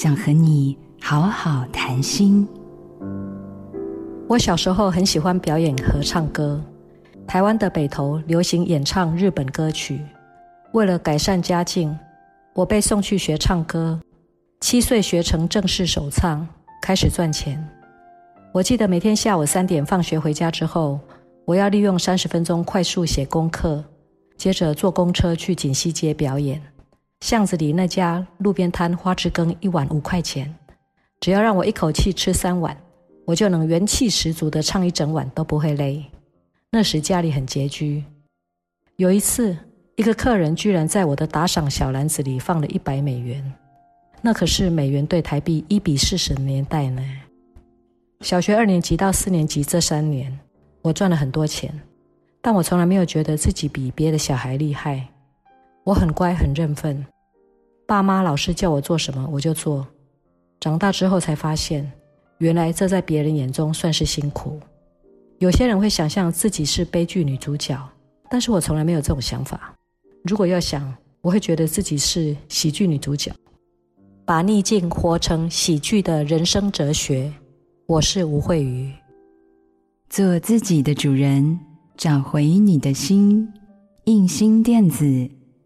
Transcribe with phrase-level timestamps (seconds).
[0.00, 2.46] 想和你好好谈心。
[4.28, 6.62] 我小时候很喜欢表演合唱歌，
[7.26, 10.00] 台湾的北投流行演唱日本歌曲。
[10.70, 11.98] 为了改善家境，
[12.54, 14.00] 我被送去学唱歌。
[14.60, 16.46] 七岁学成正式手唱，
[16.80, 17.60] 开始赚钱。
[18.52, 21.00] 我记得每天下午三点放学回家之后，
[21.44, 23.84] 我要利用三十分钟快速写功课，
[24.36, 26.62] 接着坐公车去锦西街表演。
[27.20, 30.54] 巷子里那家路边摊花枝羹一碗五块钱，
[31.20, 32.76] 只要让我一口气吃三碗，
[33.26, 36.04] 我就能元气十足地唱一整晚都不会累。
[36.70, 38.04] 那时家里很拮据，
[38.96, 39.56] 有一次，
[39.96, 43.52] 一个客人居然在我的打赏小篮子里放了一百美元，
[44.22, 47.02] 那可是美元兑台币一比四十年代呢。
[48.20, 50.38] 小学二年级到四年级这三年，
[50.82, 51.72] 我赚了很多钱，
[52.40, 55.08] 但我从来没有觉得自己比别的小孩厉害。
[55.88, 57.02] 我很乖，很认分，
[57.86, 59.86] 爸妈老师叫我做什么我就做。
[60.60, 61.90] 长大之后才发现，
[62.40, 64.60] 原来这在别人眼中算是辛苦。
[65.38, 67.74] 有些人会想象自己是悲剧女主角，
[68.28, 69.74] 但是我从来没有这种想法。
[70.24, 73.32] 如果要想，我会觉得自己是喜剧女主角，
[74.26, 77.32] 把逆境活成喜剧的人生哲学。
[77.86, 78.92] 我是吴慧瑜，
[80.10, 81.58] 做自己的主人，
[81.96, 83.50] 找回你的心。
[84.04, 85.37] 印心电子。